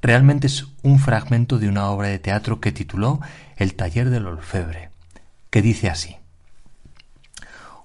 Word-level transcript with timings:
Realmente 0.00 0.46
es 0.46 0.66
un 0.82 1.00
fragmento 1.00 1.58
de 1.58 1.68
una 1.68 1.90
obra 1.90 2.08
de 2.08 2.18
teatro 2.20 2.60
que 2.60 2.72
tituló 2.72 3.20
El 3.56 3.74
taller 3.74 4.10
del 4.10 4.26
orfebre, 4.26 4.90
que 5.50 5.60
dice 5.60 5.90
así. 5.90 6.16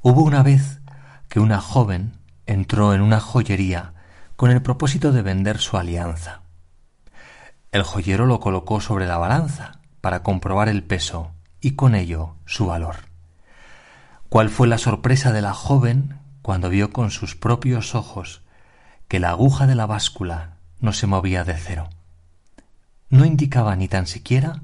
Hubo 0.02 0.22
una 0.22 0.44
vez 0.44 0.80
que 1.28 1.40
una 1.40 1.60
joven 1.60 2.14
entró 2.46 2.94
en 2.94 3.02
una 3.02 3.20
joyería 3.20 3.94
con 4.36 4.52
el 4.52 4.62
propósito 4.62 5.12
de 5.12 5.24
vender 5.24 5.58
su 5.58 5.78
alianza. 5.78 6.42
El 7.72 7.82
joyero 7.84 8.28
lo 8.28 8.40
colocó 8.40 8.82
sobre 8.82 9.08
la 9.08 9.18
balanza 9.18 9.80
para 10.02 10.22
comprobar 10.22 10.70
el 10.70 10.84
peso 10.84 11.32
y 11.62 11.72
con 11.72 11.96
ello 11.96 12.36
su 12.46 12.68
valor. 12.68 12.98
¿Cuál 14.30 14.50
fue 14.50 14.68
la 14.68 14.78
sorpresa 14.78 15.32
de 15.32 15.42
la 15.42 15.54
joven 15.54 16.20
cuando 16.44 16.70
vio 16.70 16.92
con 16.92 17.10
sus 17.10 17.36
propios 17.36 17.96
ojos 17.96 18.44
que 19.08 19.20
la 19.20 19.30
aguja 19.30 19.66
de 19.66 19.76
la 19.76 19.88
báscula 19.88 20.58
no 20.80 20.94
se 20.94 21.08
movía 21.08 21.44
de 21.44 21.58
cero? 21.58 21.90
No 23.14 23.26
indicaba 23.26 23.76
ni 23.76 23.88
tan 23.88 24.08
siquiera 24.08 24.64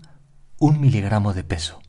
un 0.58 0.82
miligramo 0.82 1.36
de 1.36 1.44
peso. 1.44 1.84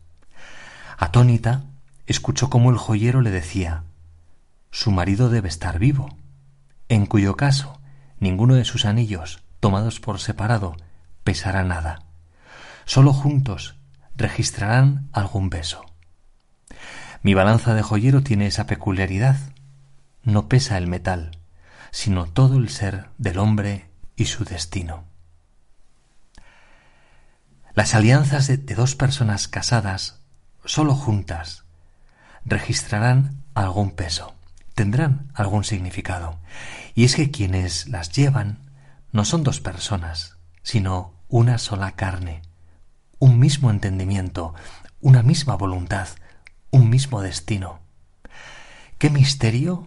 Atónita, 0.99 1.63
escuchó 2.07 2.51
cómo 2.51 2.69
el 2.69 2.77
joyero 2.77 3.23
le 3.23 3.31
decía 3.31 3.85
Su 4.71 4.91
marido 4.91 5.31
debe 5.31 5.49
estar 5.49 5.79
vivo, 5.79 6.19
en 6.91 7.07
cuyo 7.07 7.35
caso 7.35 7.81
ninguno 8.19 8.57
de 8.57 8.67
sus 8.67 8.85
anillos, 8.85 9.43
tomados 9.59 10.01
por 10.01 10.21
separado, 10.21 10.77
pesará 11.25 11.65
nada. 11.65 12.03
Solo 12.85 13.15
juntos 13.15 13.77
registrarán 14.15 15.09
algún 15.13 15.49
peso. 15.49 15.87
Mi 17.23 17.33
balanza 17.33 17.73
de 17.73 17.81
joyero 17.81 18.23
tiene 18.23 18.47
esa 18.47 18.67
peculiaridad. 18.67 19.39
No 20.25 20.47
pesa 20.47 20.77
el 20.77 20.89
metal, 20.89 21.39
sino 21.91 22.27
todo 22.27 22.59
el 22.59 22.69
ser 22.69 23.09
del 23.17 23.39
hombre 23.39 23.89
y 24.15 24.27
su 24.27 24.45
destino. 24.45 25.10
Las 27.75 27.95
alianzas 27.95 28.49
de, 28.49 28.57
dos 28.57 28.97
personas 28.97 29.47
casadas, 29.47 30.21
solo 30.65 30.95
juntas, 30.95 31.65
registrarán 32.45 33.45
algún 33.55 33.93
peso, 33.93 34.35
tendrán 34.75 35.31
algún 35.35 35.63
significado. 35.63 36.41
Y 36.95 37.05
es 37.05 37.15
que 37.15 37.31
quienes 37.31 37.89
las 37.89 38.11
llevan 38.11 38.59
no 39.13 39.25
son 39.25 39.45
dos 39.45 39.61
personas, 39.61 40.37
sino 40.63 41.15
una 41.29 41.59
sola 41.59 41.93
carne, 41.93 42.43
un 43.19 43.39
mismo 43.39 43.71
entendimiento, 43.71 44.55
una 45.01 45.23
misma 45.23 45.55
voluntad, 45.55 46.09
un 46.71 46.91
mismo 46.91 47.23
destino. 47.23 47.81
¿Qué 48.99 49.11
misterio? 49.11 49.87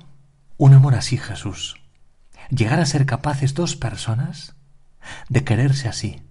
Un 0.57 0.73
amor 0.73 0.95
así, 0.95 1.17
Jesús. 1.17 1.75
Llegar 2.49 2.79
a 2.79 2.85
ser 2.85 3.05
capaces 3.05 3.53
dos 3.53 3.75
personas 3.75 4.55
de 5.27 5.43
quererse 5.43 5.89
así, 5.89 6.21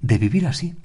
de 0.00 0.18
vivir 0.18 0.46
así. 0.46 0.76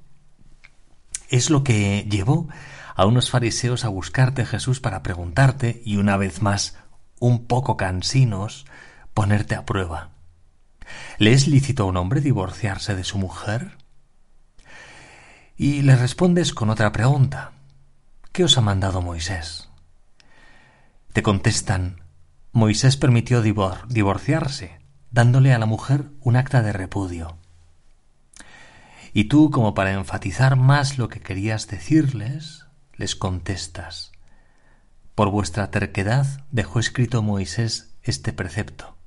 Es 1.29 1.49
lo 1.49 1.63
que 1.63 2.07
llevó 2.09 2.47
a 2.95 3.05
unos 3.05 3.29
fariseos 3.29 3.83
a 3.83 3.89
buscarte, 3.89 4.45
Jesús, 4.45 4.79
para 4.79 5.03
preguntarte, 5.03 5.81
y 5.83 5.97
una 5.97 6.17
vez 6.17 6.41
más, 6.41 6.77
un 7.19 7.45
poco 7.45 7.77
cansinos, 7.77 8.65
ponerte 9.13 9.55
a 9.55 9.65
prueba. 9.65 10.11
¿Le 11.17 11.33
es 11.33 11.47
lícito 11.47 11.83
a 11.83 11.87
un 11.87 11.97
hombre 11.97 12.21
divorciarse 12.21 12.95
de 12.95 13.03
su 13.03 13.17
mujer? 13.17 13.77
Y 15.57 15.81
le 15.81 15.95
respondes 15.95 16.53
con 16.53 16.69
otra 16.69 16.91
pregunta. 16.91 17.53
¿Qué 18.31 18.43
os 18.43 18.57
ha 18.57 18.61
mandado 18.61 19.01
Moisés? 19.01 19.69
Te 21.13 21.23
contestan, 21.23 22.01
Moisés 22.51 22.97
permitió 22.97 23.41
divorciarse, 23.41 24.79
dándole 25.11 25.53
a 25.53 25.59
la 25.59 25.65
mujer 25.65 26.11
un 26.21 26.35
acta 26.35 26.61
de 26.61 26.73
repudio. 26.73 27.37
Y 29.17 29.29
tú, 29.29 29.49
como 29.49 29.73
para 29.73 29.93
enfatizar 29.93 30.57
más 30.57 30.97
lo 30.97 31.07
que 31.07 31.21
querías 31.21 31.69
decirles, 31.69 32.65
les 32.95 33.15
contestas, 33.15 34.11
por 35.15 35.29
vuestra 35.29 35.71
terquedad 35.71 36.27
dejó 36.51 36.81
escrito 36.81 37.21
Moisés 37.21 37.95
este 38.03 38.33
precepto. 38.33 38.97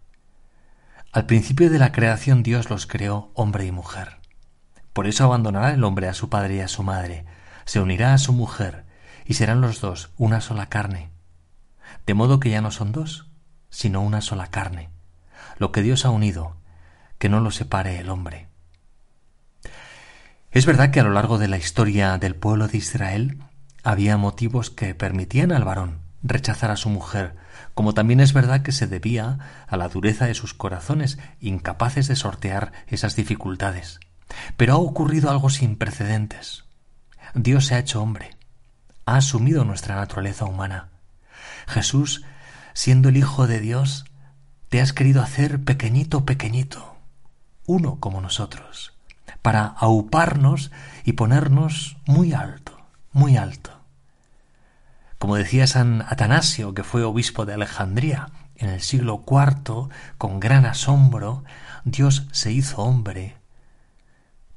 Al 1.13 1.27
principio 1.27 1.69
de 1.69 1.79
la 1.79 1.93
creación 1.93 2.43
Dios 2.43 2.71
los 2.71 2.87
creó 2.87 3.31
hombre 3.35 3.67
y 3.67 3.71
mujer. 3.71 4.17
Por 4.95 5.07
eso 5.07 5.25
abandonará 5.25 5.75
el 5.75 5.85
hombre 5.85 6.09
a 6.09 6.15
su 6.15 6.31
padre 6.31 6.57
y 6.57 6.61
a 6.61 6.69
su 6.69 6.83
madre, 6.83 7.27
se 7.67 7.79
unirá 7.79 8.15
a 8.15 8.19
su 8.19 8.33
mujer, 8.33 8.87
y 9.27 9.35
serán 9.35 9.61
los 9.61 9.83
dos 9.83 10.15
una 10.17 10.41
sola 10.41 10.71
carne. 10.71 11.11
De 12.07 12.15
modo 12.15 12.41
que 12.41 12.49
ya 12.49 12.63
no 12.63 12.71
son 12.71 12.93
dos, 12.93 13.31
sino 13.69 14.01
una 14.01 14.23
sola 14.23 14.47
carne. 14.47 14.89
Lo 15.59 15.71
que 15.71 15.83
Dios 15.83 16.07
ha 16.07 16.11
unido, 16.11 16.57
que 17.19 17.29
no 17.29 17.41
lo 17.41 17.51
separe 17.51 17.99
el 17.99 18.09
hombre. 18.09 18.48
Es 20.51 20.65
verdad 20.65 20.91
que 20.91 21.01
a 21.01 21.05
lo 21.05 21.11
largo 21.11 21.37
de 21.37 21.47
la 21.47 21.59
historia 21.59 22.17
del 22.17 22.35
pueblo 22.35 22.69
de 22.69 22.79
Israel 22.79 23.39
había 23.85 24.17
motivos 24.17 24.71
que 24.71 24.95
permitían 24.95 25.53
al 25.53 25.65
varón 25.65 26.01
rechazar 26.23 26.71
a 26.71 26.77
su 26.77 26.89
mujer, 26.89 27.37
como 27.75 27.93
también 27.93 28.19
es 28.21 28.33
verdad 28.33 28.63
que 28.63 28.73
se 28.73 28.87
debía 28.87 29.39
a 29.67 29.77
la 29.77 29.89
dureza 29.89 30.25
de 30.25 30.35
sus 30.35 30.55
corazones, 30.55 31.19
incapaces 31.39 32.09
de 32.09 32.17
sortear 32.17 32.73
esas 32.87 33.15
dificultades. 33.15 34.01
Pero 34.57 34.73
ha 34.73 34.79
ocurrido 34.79 35.31
algo 35.31 35.51
sin 35.51 35.77
precedentes. 35.77 36.65
Dios 37.35 37.67
se 37.67 37.75
ha 37.75 37.79
hecho 37.79 38.03
hombre, 38.03 38.31
ha 39.05 39.17
asumido 39.17 39.65
nuestra 39.65 39.97
naturaleza 39.97 40.47
humana. 40.47 40.89
Jesús, 41.67 42.25
siendo 42.73 43.11
el 43.11 43.19
Hijo 43.19 43.47
de 43.47 43.61
Dios, 43.61 44.07
te 44.71 44.81
has 44.81 44.95
querido 44.95 45.23
hacer 45.23 45.63
pequeñito, 45.63 46.25
pequeñito, 46.25 46.97
uno 47.67 48.01
como 48.01 48.23
nosotros 48.23 48.98
para 49.43 49.65
auparnos 49.67 50.71
y 51.05 51.15
ponernos 51.15 51.97
muy 52.07 52.33
alto, 52.33 52.79
muy 53.13 53.37
alto. 53.37 53.79
Como 55.19 55.37
decía 55.37 55.67
San 55.67 56.03
Atanasio, 56.03 56.75
que 56.75 56.85
fue 56.85 57.03
obispo 57.03 57.45
de 57.45 57.55
Alejandría 57.55 58.31
en 58.57 58.69
el 58.69 58.81
siglo 58.81 59.25
IV, 59.27 59.89
con 60.17 60.41
gran 60.41 60.67
asombro, 60.67 61.45
Dios 61.85 62.27
se 62.33 62.53
hizo 62.53 62.83
hombre 62.83 63.37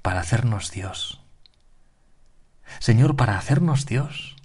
para 0.01 0.19
hacernos 0.19 0.71
Dios. 0.71 1.21
Señor, 2.79 3.15
para 3.15 3.37
hacernos 3.37 3.85
Dios. 3.85 4.35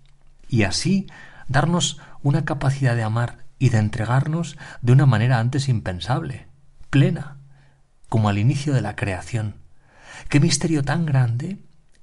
Y 0.48 0.62
así 0.62 1.06
darnos 1.48 2.00
una 2.22 2.44
capacidad 2.44 2.94
de 2.94 3.02
amar 3.02 3.44
y 3.58 3.70
de 3.70 3.78
entregarnos 3.78 4.56
de 4.82 4.92
una 4.92 5.06
manera 5.06 5.38
antes 5.38 5.68
impensable, 5.68 6.46
plena, 6.90 7.36
como 8.08 8.28
al 8.28 8.38
inicio 8.38 8.74
de 8.74 8.82
la 8.82 8.96
creación. 8.96 9.56
Qué 10.28 10.40
misterio 10.40 10.82
tan 10.82 11.06
grande 11.06 11.58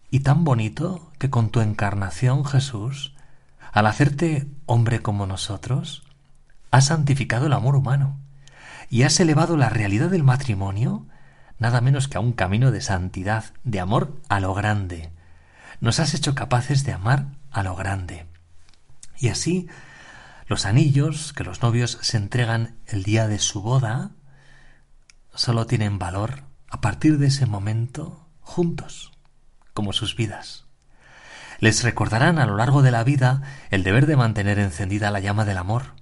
y 0.09 0.21
tan 0.21 0.43
bonito 0.43 1.11
que 1.19 1.29
con 1.29 1.49
tu 1.49 1.61
encarnación, 1.61 2.45
Jesús, 2.45 3.15
al 3.71 3.87
hacerte 3.87 4.47
hombre 4.65 5.01
como 5.01 5.25
nosotros, 5.25 6.03
has 6.71 6.85
santificado 6.85 7.47
el 7.47 7.53
amor 7.53 7.75
humano 7.75 8.19
y 8.89 9.03
has 9.03 9.19
elevado 9.19 9.57
la 9.57 9.69
realidad 9.69 10.09
del 10.09 10.23
matrimonio 10.23 11.07
nada 11.59 11.81
menos 11.81 12.07
que 12.07 12.17
a 12.17 12.21
un 12.21 12.33
camino 12.33 12.71
de 12.71 12.81
santidad, 12.81 13.45
de 13.63 13.79
amor 13.79 14.19
a 14.27 14.39
lo 14.39 14.53
grande. 14.53 15.11
Nos 15.79 15.99
has 15.99 16.13
hecho 16.13 16.35
capaces 16.35 16.83
de 16.83 16.91
amar 16.91 17.27
a 17.51 17.63
lo 17.63 17.75
grande. 17.75 18.27
Y 19.17 19.29
así, 19.29 19.67
los 20.47 20.65
anillos 20.65 21.31
que 21.33 21.43
los 21.43 21.61
novios 21.61 21.99
se 22.01 22.17
entregan 22.17 22.75
el 22.85 23.03
día 23.03 23.27
de 23.27 23.39
su 23.39 23.61
boda 23.61 24.11
solo 25.33 25.65
tienen 25.65 25.99
valor 25.99 26.43
partir 26.83 27.17
de 27.17 27.27
ese 27.27 27.45
momento 27.45 28.27
juntos, 28.41 29.13
como 29.73 29.93
sus 29.93 30.17
vidas. 30.17 30.65
Les 31.59 31.81
recordarán 31.81 32.39
a 32.39 32.45
lo 32.45 32.57
largo 32.57 32.81
de 32.81 32.91
la 32.91 33.05
vida 33.05 33.41
el 33.71 33.83
deber 33.83 34.05
de 34.05 34.17
mantener 34.17 34.59
encendida 34.59 35.09
la 35.09 35.21
llama 35.21 35.45
del 35.45 35.59
amor, 35.59 35.93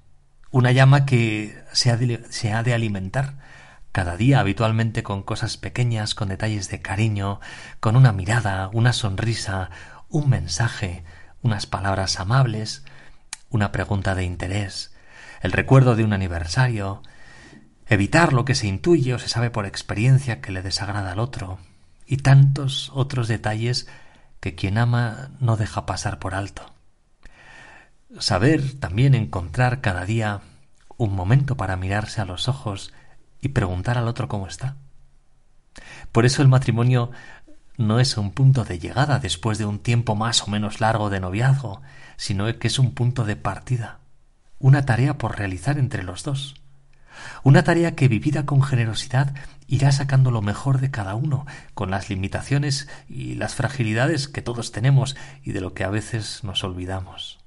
una 0.50 0.72
llama 0.72 1.06
que 1.06 1.64
se 1.72 1.92
ha 1.92 1.98
de, 1.98 2.26
se 2.32 2.52
ha 2.52 2.64
de 2.64 2.74
alimentar 2.74 3.36
cada 3.92 4.18
día 4.18 4.40
habitualmente 4.40 5.04
con 5.04 5.22
cosas 5.22 5.56
pequeñas, 5.56 6.16
con 6.16 6.30
detalles 6.30 6.68
de 6.72 6.82
cariño, 6.82 7.40
con 7.80 7.96
una 7.96 8.12
mirada, 8.12 8.68
una 8.74 8.92
sonrisa, 8.92 9.70
un 10.10 10.32
mensaje, 10.32 11.04
unas 11.44 11.68
palabras 11.68 12.20
amables, 12.20 12.86
una 13.52 13.72
pregunta 13.72 14.16
de 14.16 14.24
interés, 14.24 14.96
el 15.42 15.52
recuerdo 15.52 15.96
de 15.96 16.06
un 16.06 16.14
aniversario, 16.14 17.04
evitar 17.88 18.34
lo 18.34 18.46
que 18.46 18.56
se 18.56 18.68
intuye 18.68 19.14
o 19.14 19.20
se 19.20 19.30
sabe 19.30 19.50
por 19.50 19.66
experiencia 19.66 20.42
que 20.42 20.52
le 20.52 20.62
desagrada 20.62 21.12
al 21.12 21.20
otro, 21.20 21.60
y 22.06 22.18
tantos 22.18 22.92
otros 22.94 23.28
detalles 23.28 23.88
que 24.40 24.56
quien 24.56 24.78
ama 24.78 25.32
no 25.40 25.56
deja 25.56 25.86
pasar 25.86 26.20
por 26.20 26.36
alto. 26.36 26.66
Saber 28.20 28.80
también 28.80 29.16
encontrar 29.16 29.82
cada 29.82 30.06
día 30.06 30.42
un 30.98 31.16
momento 31.16 31.56
para 31.56 31.78
mirarse 31.78 32.20
a 32.22 32.26
los 32.26 32.48
ojos 32.50 32.94
y 33.40 33.50
preguntar 33.50 33.98
al 33.98 34.08
otro 34.08 34.28
cómo 34.28 34.48
está. 34.48 34.76
Por 36.12 36.26
eso 36.26 36.42
el 36.42 36.48
matrimonio 36.48 37.12
no 37.78 38.00
es 38.00 38.18
un 38.18 38.32
punto 38.32 38.64
de 38.64 38.80
llegada 38.80 39.20
después 39.20 39.58
de 39.58 39.66
un 39.66 39.80
tiempo 39.80 40.16
más 40.16 40.44
o 40.44 40.48
menos 40.48 40.82
largo 40.82 41.10
de 41.10 41.20
noviazgo, 41.20 41.82
sino 42.18 42.54
que 42.60 42.68
es 42.68 42.78
un 42.78 42.94
punto 42.94 43.24
de 43.24 43.36
partida, 43.36 44.00
una 44.60 44.86
tarea 44.86 45.18
por 45.18 45.38
realizar 45.38 45.78
entre 45.78 46.04
los 46.04 46.24
dos. 46.24 46.61
Una 47.44 47.64
tarea 47.64 47.96
que 47.96 48.08
vivida 48.08 48.46
con 48.46 48.62
generosidad 48.62 49.34
irá 49.68 49.92
sacando 49.92 50.32
lo 50.32 50.42
mejor 50.42 50.80
de 50.80 50.92
cada 50.92 51.16
uno, 51.16 51.46
con 51.74 51.92
las 51.92 52.10
limitaciones 52.10 52.88
y 53.08 53.36
las 53.36 53.56
fragilidades 53.56 54.28
que 54.28 54.42
todos 54.42 54.72
tenemos 54.72 55.16
y 55.44 55.52
de 55.52 55.62
lo 55.62 55.74
que 55.74 55.84
a 55.84 55.90
veces 55.90 56.44
nos 56.44 56.64
olvidamos. 56.64 57.40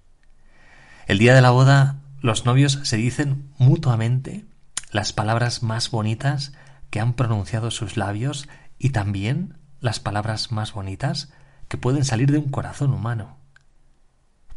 El 1.07 1.19
día 1.19 1.35
de 1.35 1.43
la 1.43 1.51
boda 1.51 1.97
los 2.21 2.47
novios 2.47 2.81
se 2.85 2.97
dicen 2.97 3.51
mutuamente 3.59 4.47
las 4.91 5.13
palabras 5.13 5.63
más 5.63 5.91
bonitas 5.91 6.55
que 6.89 7.01
han 7.01 7.13
pronunciado 7.13 7.71
sus 7.71 7.99
labios 7.99 8.49
y 8.79 8.91
también 8.91 9.59
las 9.81 10.01
palabras 10.01 10.51
más 10.51 10.73
bonitas 10.73 11.31
que 11.69 11.77
pueden 11.77 12.05
salir 12.05 12.33
de 12.33 12.39
un 12.39 12.49
corazón 12.49 12.95
humano. 12.95 13.37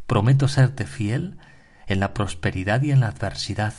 Prometo 0.06 0.48
serte 0.48 0.86
fiel 0.86 1.36
en 1.86 2.00
la 2.00 2.14
prosperidad 2.14 2.80
y 2.80 2.92
en 2.92 3.00
la 3.00 3.08
adversidad, 3.08 3.74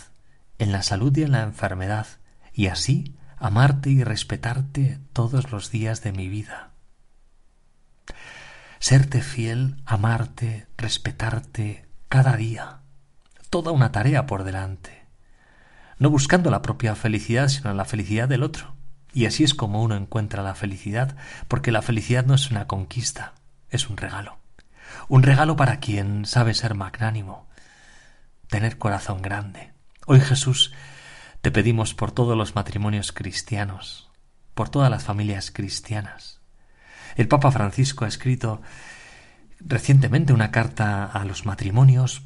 en 0.59 0.71
la 0.71 0.83
salud 0.83 1.15
y 1.17 1.23
en 1.23 1.31
la 1.31 1.41
enfermedad, 1.41 2.05
y 2.53 2.67
así 2.67 3.15
amarte 3.37 3.89
y 3.89 4.03
respetarte 4.03 4.99
todos 5.13 5.51
los 5.51 5.71
días 5.71 6.03
de 6.03 6.11
mi 6.11 6.27
vida. 6.29 6.71
Serte 8.79 9.21
fiel, 9.21 9.81
amarte, 9.85 10.67
respetarte 10.77 11.87
cada 12.09 12.35
día, 12.35 12.81
toda 13.49 13.71
una 13.71 13.91
tarea 13.91 14.25
por 14.25 14.43
delante, 14.43 15.05
no 15.97 16.09
buscando 16.09 16.49
la 16.49 16.61
propia 16.61 16.95
felicidad, 16.95 17.47
sino 17.47 17.73
la 17.73 17.85
felicidad 17.85 18.27
del 18.27 18.43
otro. 18.43 18.75
Y 19.11 19.25
así 19.25 19.43
es 19.43 19.53
como 19.53 19.81
uno 19.81 19.95
encuentra 19.95 20.43
la 20.43 20.55
felicidad, 20.55 21.17
porque 21.47 21.71
la 21.71 21.81
felicidad 21.81 22.25
no 22.25 22.35
es 22.35 22.51
una 22.51 22.67
conquista, 22.67 23.33
es 23.69 23.89
un 23.89 23.97
regalo. 23.97 24.37
Un 25.07 25.23
regalo 25.23 25.55
para 25.55 25.79
quien 25.79 26.25
sabe 26.25 26.53
ser 26.53 26.75
magnánimo, 26.75 27.47
tener 28.47 28.77
corazón 28.77 29.21
grande, 29.21 29.73
Hoy 30.11 30.21
Jesús, 30.21 30.73
te 31.41 31.51
pedimos 31.51 31.93
por 31.93 32.11
todos 32.11 32.35
los 32.35 32.55
matrimonios 32.55 33.11
cristianos, 33.11 34.09
por 34.55 34.67
todas 34.67 34.89
las 34.89 35.03
familias 35.03 35.51
cristianas. 35.51 36.41
El 37.15 37.27
Papa 37.27 37.51
Francisco 37.51 38.05
ha 38.05 38.07
escrito 38.07 38.59
recientemente 39.59 40.33
una 40.33 40.49
carta 40.49 41.05
a 41.05 41.25
los 41.25 41.45
matrimonios, 41.45 42.23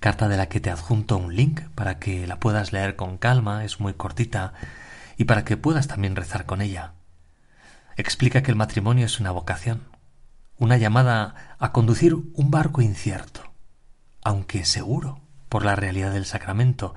carta 0.00 0.28
de 0.28 0.36
la 0.36 0.50
que 0.50 0.60
te 0.60 0.68
adjunto 0.68 1.16
un 1.16 1.34
link 1.34 1.62
para 1.74 1.98
que 1.98 2.26
la 2.26 2.38
puedas 2.38 2.74
leer 2.74 2.94
con 2.94 3.16
calma, 3.16 3.64
es 3.64 3.80
muy 3.80 3.94
cortita, 3.94 4.52
y 5.16 5.24
para 5.24 5.46
que 5.46 5.56
puedas 5.56 5.88
también 5.88 6.14
rezar 6.14 6.44
con 6.44 6.60
ella. 6.60 6.92
Explica 7.96 8.42
que 8.42 8.50
el 8.50 8.58
matrimonio 8.58 9.06
es 9.06 9.18
una 9.18 9.30
vocación, 9.30 9.80
una 10.58 10.76
llamada 10.76 11.56
a 11.58 11.72
conducir 11.72 12.14
un 12.14 12.50
barco 12.50 12.82
incierto, 12.82 13.50
aunque 14.22 14.66
seguro 14.66 15.21
por 15.52 15.66
la 15.66 15.76
realidad 15.76 16.12
del 16.12 16.24
sacramento, 16.24 16.94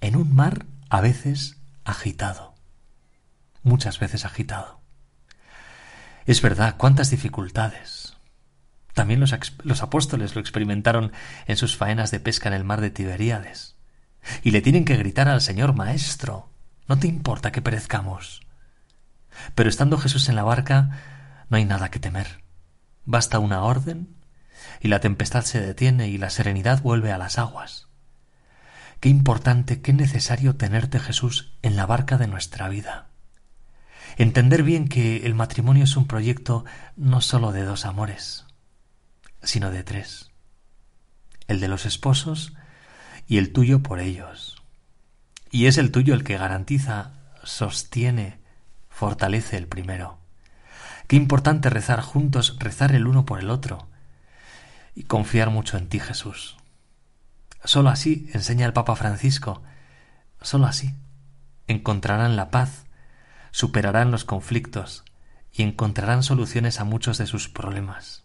en 0.00 0.14
un 0.14 0.32
mar 0.32 0.66
a 0.90 1.00
veces 1.00 1.56
agitado, 1.82 2.54
muchas 3.64 3.98
veces 3.98 4.24
agitado. 4.24 4.80
Es 6.24 6.40
verdad, 6.40 6.76
cuántas 6.76 7.10
dificultades. 7.10 8.16
También 8.94 9.18
los, 9.18 9.34
los, 9.64 9.82
apóstoles 9.82 10.36
lo 10.36 10.40
experimentaron 10.40 11.10
en 11.48 11.56
sus 11.56 11.76
faenas 11.76 12.12
de 12.12 12.20
pesca 12.20 12.48
en 12.48 12.54
el 12.54 12.62
mar 12.62 12.80
de 12.80 12.90
Tiberíades. 12.90 13.74
Y 14.44 14.52
le 14.52 14.62
tienen 14.62 14.84
que 14.84 14.96
gritar 14.96 15.26
al 15.26 15.40
Señor 15.40 15.74
Maestro, 15.74 16.48
no 16.86 17.00
te 17.00 17.08
importa 17.08 17.50
que 17.50 17.60
perezcamos. 17.60 18.40
Pero 19.56 19.68
estando 19.68 19.98
Jesús 19.98 20.28
en 20.28 20.36
la 20.36 20.44
barca, 20.44 21.00
no 21.50 21.56
hay 21.56 21.64
nada 21.64 21.90
que 21.90 21.98
temer. 21.98 22.44
Basta 23.04 23.40
una 23.40 23.64
orden 23.64 24.14
y 24.80 24.86
la 24.86 25.00
tempestad 25.00 25.42
se 25.42 25.60
detiene 25.60 26.06
y 26.06 26.18
la 26.18 26.30
serenidad 26.30 26.82
vuelve 26.82 27.10
a 27.10 27.18
las 27.18 27.36
aguas. 27.36 27.85
Qué 29.00 29.08
importante, 29.08 29.82
qué 29.82 29.92
necesario 29.92 30.56
tenerte 30.56 30.98
Jesús 30.98 31.52
en 31.62 31.76
la 31.76 31.86
barca 31.86 32.16
de 32.16 32.26
nuestra 32.26 32.68
vida. 32.68 33.08
Entender 34.16 34.62
bien 34.62 34.88
que 34.88 35.26
el 35.26 35.34
matrimonio 35.34 35.84
es 35.84 35.96
un 35.96 36.06
proyecto 36.06 36.64
no 36.96 37.20
sólo 37.20 37.52
de 37.52 37.64
dos 37.64 37.84
amores, 37.84 38.46
sino 39.42 39.70
de 39.70 39.84
tres. 39.84 40.30
El 41.46 41.60
de 41.60 41.68
los 41.68 41.84
esposos 41.84 42.54
y 43.26 43.36
el 43.36 43.52
tuyo 43.52 43.82
por 43.82 44.00
ellos. 44.00 44.62
Y 45.50 45.66
es 45.66 45.76
el 45.76 45.90
tuyo 45.90 46.14
el 46.14 46.24
que 46.24 46.38
garantiza, 46.38 47.12
sostiene, 47.44 48.38
fortalece 48.88 49.58
el 49.58 49.66
primero. 49.66 50.18
Qué 51.06 51.16
importante 51.16 51.70
rezar 51.70 52.00
juntos, 52.00 52.56
rezar 52.58 52.94
el 52.94 53.06
uno 53.06 53.26
por 53.26 53.38
el 53.38 53.50
otro 53.50 53.86
y 54.94 55.02
confiar 55.04 55.50
mucho 55.50 55.76
en 55.76 55.88
ti, 55.88 56.00
Jesús. 56.00 56.56
Solo 57.66 57.90
así, 57.90 58.30
enseña 58.32 58.64
el 58.64 58.72
Papa 58.72 58.96
Francisco, 58.96 59.62
solo 60.40 60.66
así 60.66 60.94
encontrarán 61.66 62.36
la 62.36 62.50
paz, 62.50 62.86
superarán 63.50 64.10
los 64.10 64.24
conflictos 64.24 65.04
y 65.52 65.62
encontrarán 65.62 66.22
soluciones 66.22 66.80
a 66.80 66.84
muchos 66.84 67.18
de 67.18 67.26
sus 67.26 67.48
problemas. 67.48 68.24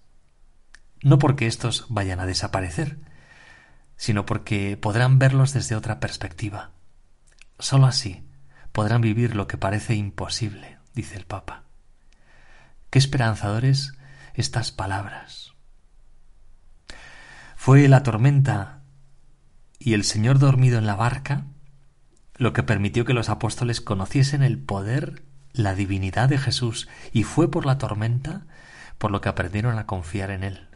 No 1.01 1.17
porque 1.17 1.47
éstos 1.47 1.87
vayan 1.89 2.19
a 2.19 2.27
desaparecer, 2.27 2.99
sino 3.95 4.27
porque 4.27 4.77
podrán 4.77 5.17
verlos 5.17 5.53
desde 5.53 5.75
otra 5.75 5.99
perspectiva. 5.99 6.71
Solo 7.57 7.87
así 7.87 8.27
podrán 8.71 9.01
vivir 9.01 9.35
lo 9.35 9.47
que 9.47 9.57
parece 9.57 9.95
imposible, 9.95 10.77
dice 10.93 11.17
el 11.17 11.25
Papa. 11.25 11.63
Qué 12.91 12.99
esperanzadores 12.99 13.93
estas 14.35 14.71
palabras. 14.71 15.53
Fue 17.55 17.87
la 17.87 18.03
tormenta 18.03 18.80
y 19.83 19.95
el 19.95 20.03
Señor 20.03 20.37
dormido 20.37 20.77
en 20.77 20.85
la 20.85 20.95
barca, 20.95 21.45
lo 22.35 22.53
que 22.53 22.61
permitió 22.61 23.03
que 23.03 23.15
los 23.15 23.29
apóstoles 23.29 23.81
conociesen 23.81 24.43
el 24.43 24.59
poder, 24.59 25.23
la 25.53 25.73
divinidad 25.73 26.29
de 26.29 26.37
Jesús, 26.37 26.87
y 27.11 27.23
fue 27.23 27.49
por 27.49 27.65
la 27.65 27.79
tormenta 27.79 28.45
por 28.99 29.09
lo 29.09 29.21
que 29.21 29.29
aprendieron 29.29 29.79
a 29.79 29.87
confiar 29.87 30.29
en 30.29 30.43
Él. 30.43 30.67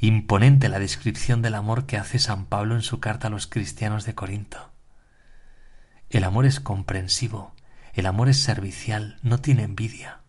Imponente 0.00 0.68
la 0.68 0.78
descripción 0.78 1.40
del 1.40 1.54
amor 1.54 1.86
que 1.86 1.96
hace 1.96 2.18
San 2.18 2.44
Pablo 2.44 2.74
en 2.74 2.82
su 2.82 3.00
carta 3.00 3.28
a 3.28 3.30
los 3.30 3.46
cristianos 3.46 4.04
de 4.04 4.14
Corinto. 4.14 4.70
El 6.10 6.24
amor 6.24 6.44
es 6.44 6.60
comprensivo, 6.60 7.54
el 7.94 8.04
amor 8.04 8.28
es 8.28 8.38
servicial, 8.38 9.18
no 9.22 9.38
tiene 9.38 9.62
envidia, 9.62 10.20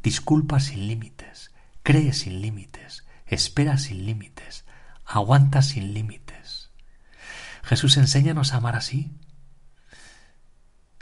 disculpa 0.00 0.60
sin 0.60 0.86
límites, 0.86 1.50
cree 1.82 2.12
sin 2.12 2.40
límites, 2.40 3.04
espera 3.26 3.78
sin 3.78 4.06
límites, 4.06 4.64
aguanta 5.04 5.60
sin 5.62 5.92
límites. 5.92 6.25
Jesús 7.66 7.96
enséñanos 7.96 8.54
a 8.54 8.58
amar 8.58 8.76
así. 8.76 9.12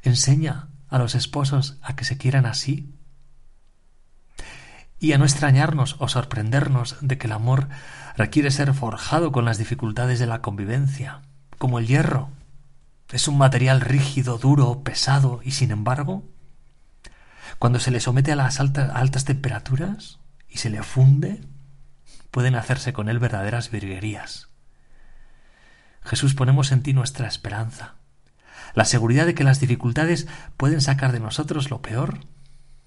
Enseña 0.02 0.68
a 0.88 0.98
los 0.98 1.14
esposos 1.14 1.76
a 1.82 1.94
que 1.94 2.06
se 2.06 2.16
quieran 2.16 2.46
así. 2.46 2.94
Y 4.98 5.12
a 5.12 5.18
no 5.18 5.24
extrañarnos 5.24 5.96
o 5.98 6.08
sorprendernos 6.08 6.96
de 7.02 7.18
que 7.18 7.26
el 7.26 7.34
amor 7.34 7.68
requiere 8.16 8.50
ser 8.50 8.72
forjado 8.72 9.30
con 9.30 9.44
las 9.44 9.58
dificultades 9.58 10.18
de 10.18 10.26
la 10.26 10.40
convivencia, 10.40 11.20
como 11.58 11.78
el 11.78 11.86
hierro. 11.86 12.30
Es 13.10 13.28
un 13.28 13.36
material 13.36 13.82
rígido, 13.82 14.38
duro, 14.38 14.82
pesado, 14.82 15.40
y 15.44 15.50
sin 15.50 15.70
embargo, 15.70 16.24
cuando 17.58 17.78
se 17.78 17.90
le 17.90 18.00
somete 18.00 18.32
a 18.32 18.36
las 18.36 18.58
altas, 18.58 18.90
altas 18.94 19.26
temperaturas 19.26 20.18
y 20.48 20.58
se 20.58 20.70
le 20.70 20.82
funde, 20.82 21.42
pueden 22.30 22.54
hacerse 22.54 22.94
con 22.94 23.10
él 23.10 23.18
verdaderas 23.18 23.70
virguerías. 23.70 24.53
Jesús, 26.04 26.34
ponemos 26.34 26.70
en 26.72 26.82
ti 26.82 26.92
nuestra 26.92 27.26
esperanza, 27.26 27.94
la 28.74 28.84
seguridad 28.84 29.26
de 29.26 29.34
que 29.34 29.44
las 29.44 29.60
dificultades 29.60 30.26
pueden 30.56 30.80
sacar 30.80 31.12
de 31.12 31.20
nosotros 31.20 31.70
lo 31.70 31.80
peor, 31.80 32.20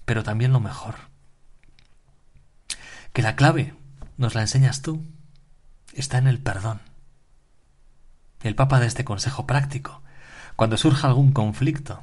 pero 0.04 0.22
también 0.22 0.52
lo 0.52 0.60
mejor. 0.60 0.94
Que 3.12 3.22
la 3.22 3.36
clave, 3.36 3.74
nos 4.16 4.34
la 4.34 4.42
enseñas 4.42 4.82
tú, 4.82 5.04
está 5.94 6.18
en 6.18 6.28
el 6.28 6.38
perdón. 6.38 6.80
El 8.42 8.54
Papa 8.54 8.78
de 8.78 8.86
este 8.86 9.04
consejo 9.04 9.46
práctico, 9.46 10.02
cuando 10.54 10.76
surja 10.76 11.08
algún 11.08 11.32
conflicto, 11.32 12.02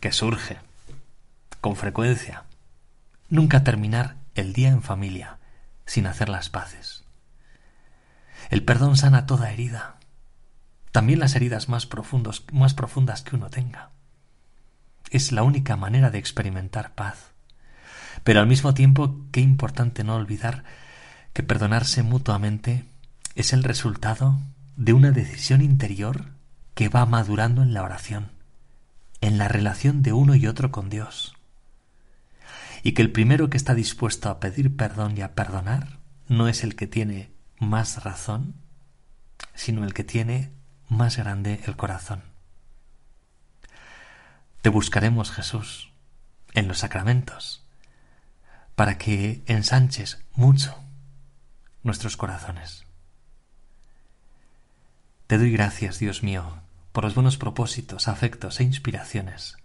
que 0.00 0.12
surge 0.12 0.58
con 1.62 1.74
frecuencia, 1.74 2.44
nunca 3.30 3.64
terminar 3.64 4.16
el 4.34 4.52
día 4.52 4.68
en 4.68 4.82
familia 4.82 5.38
sin 5.86 6.06
hacer 6.06 6.28
las 6.28 6.50
paces. 6.50 7.05
El 8.50 8.62
perdón 8.62 8.96
sana 8.96 9.26
toda 9.26 9.50
herida, 9.50 9.96
también 10.92 11.18
las 11.18 11.34
heridas 11.34 11.68
más, 11.68 11.84
profundos, 11.86 12.44
más 12.52 12.74
profundas 12.74 13.22
que 13.22 13.36
uno 13.36 13.50
tenga. 13.50 13.90
Es 15.10 15.30
la 15.30 15.42
única 15.42 15.76
manera 15.76 16.10
de 16.10 16.18
experimentar 16.18 16.94
paz. 16.94 17.32
Pero 18.24 18.40
al 18.40 18.46
mismo 18.46 18.74
tiempo, 18.74 19.20
qué 19.30 19.40
importante 19.40 20.04
no 20.04 20.14
olvidar 20.14 20.64
que 21.32 21.42
perdonarse 21.42 22.02
mutuamente 22.02 22.86
es 23.34 23.52
el 23.52 23.62
resultado 23.62 24.38
de 24.76 24.94
una 24.94 25.10
decisión 25.10 25.60
interior 25.60 26.30
que 26.74 26.88
va 26.88 27.04
madurando 27.04 27.62
en 27.62 27.74
la 27.74 27.82
oración, 27.82 28.30
en 29.20 29.38
la 29.38 29.48
relación 29.48 30.02
de 30.02 30.12
uno 30.12 30.34
y 30.34 30.46
otro 30.46 30.72
con 30.72 30.88
Dios. 30.88 31.34
Y 32.82 32.92
que 32.92 33.02
el 33.02 33.12
primero 33.12 33.50
que 33.50 33.58
está 33.58 33.74
dispuesto 33.74 34.30
a 34.30 34.40
pedir 34.40 34.76
perdón 34.76 35.18
y 35.18 35.20
a 35.20 35.34
perdonar 35.34 35.98
no 36.28 36.48
es 36.48 36.64
el 36.64 36.74
que 36.74 36.86
tiene 36.86 37.35
más 37.58 38.02
razón, 38.04 38.54
sino 39.54 39.84
el 39.84 39.94
que 39.94 40.04
tiene 40.04 40.52
más 40.88 41.16
grande 41.16 41.62
el 41.66 41.76
corazón. 41.76 42.22
Te 44.62 44.68
buscaremos, 44.68 45.30
Jesús, 45.30 45.92
en 46.54 46.68
los 46.68 46.78
sacramentos, 46.78 47.64
para 48.74 48.98
que 48.98 49.42
ensanches 49.46 50.22
mucho 50.34 50.76
nuestros 51.82 52.16
corazones. 52.16 52.84
Te 55.26 55.38
doy 55.38 55.52
gracias, 55.52 55.98
Dios 55.98 56.22
mío, 56.22 56.60
por 56.92 57.04
los 57.04 57.14
buenos 57.14 57.36
propósitos, 57.36 58.08
afectos 58.08 58.60
e 58.60 58.64
inspiraciones 58.64 59.56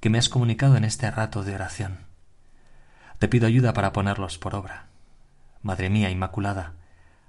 que 0.00 0.10
me 0.10 0.18
has 0.18 0.28
comunicado 0.28 0.76
en 0.76 0.84
este 0.84 1.08
rato 1.12 1.44
de 1.44 1.54
oración. 1.54 2.00
Te 3.20 3.28
pido 3.28 3.46
ayuda 3.46 3.72
para 3.72 3.92
ponerlos 3.92 4.36
por 4.36 4.56
obra. 4.56 4.86
Madre 5.62 5.90
mía 5.90 6.10
Inmaculada, 6.10 6.72